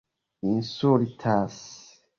[0.49, 2.01] insultas